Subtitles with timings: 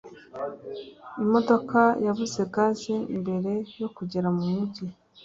[1.23, 3.51] imodoka yabuze gaze mbere
[3.81, 4.85] yo kugera mu mujyi.